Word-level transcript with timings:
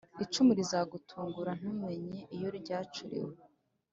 Icumu 0.23 0.51
rizagucungura 0.59 1.51
ntumenya 1.59 2.21
iyo 2.35 2.49
ryacuriwe 2.59 3.35